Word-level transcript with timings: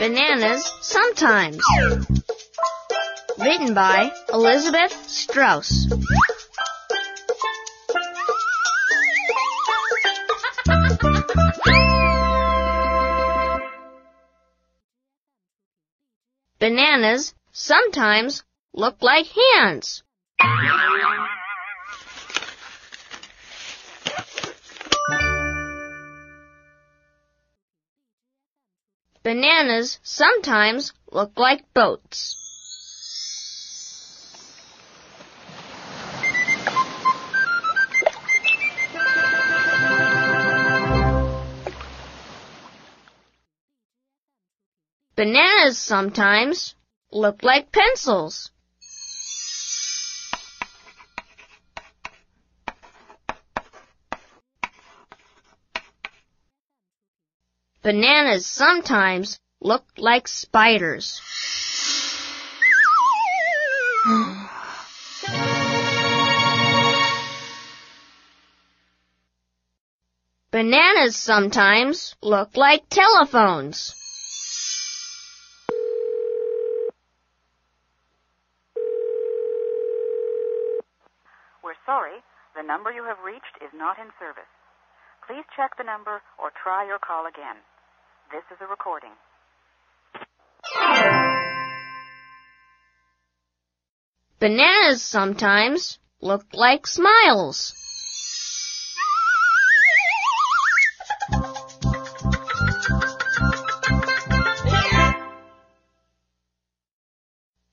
Bananas 0.00 0.72
Sometimes. 0.80 1.62
Written 3.38 3.74
by 3.74 4.10
Elizabeth 4.32 4.92
Strauss. 5.08 5.86
Bananas 16.58 17.34
sometimes 17.52 18.42
look 18.72 19.02
like 19.02 19.26
hands. 19.26 20.02
Bananas 29.24 29.98
sometimes 30.02 30.92
look 31.10 31.38
like 31.38 31.64
boats. 31.72 32.36
Bananas 45.16 45.78
sometimes 45.78 46.74
look 47.10 47.42
like 47.42 47.72
pencils. 47.72 48.50
Bananas 57.84 58.46
sometimes 58.46 59.38
look 59.60 59.84
like 59.98 60.26
spiders. 60.26 61.20
Bananas 70.50 71.14
sometimes 71.14 72.14
look 72.22 72.56
like 72.56 72.88
telephones. 72.88 73.94
We're 81.62 81.74
sorry, 81.84 82.16
the 82.56 82.62
number 82.62 82.90
you 82.90 83.04
have 83.04 83.18
reached 83.22 83.44
is 83.60 83.68
not 83.74 83.98
in 83.98 84.06
service. 84.18 84.48
Please 85.26 85.44
check 85.54 85.76
the 85.76 85.84
number 85.84 86.22
or 86.38 86.50
try 86.62 86.86
your 86.86 86.98
call 86.98 87.26
again. 87.26 87.56
This 88.30 88.42
is 88.50 88.58
a 88.60 88.66
recording. 88.66 89.10
Bananas 94.38 95.02
sometimes 95.02 95.98
look 96.20 96.44
like 96.52 96.86
smiles. 96.86 97.74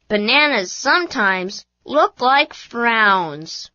Bananas 0.08 0.72
sometimes 0.72 1.66
look 1.86 2.20
like 2.22 2.54
frowns. 2.54 3.72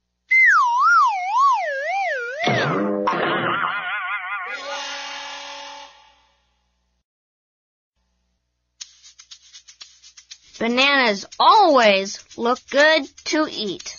Bananas 10.59 11.27
always 11.39 12.25
look 12.37 12.59
good 12.71 13.07
to 13.27 13.47
eat. 13.51 13.95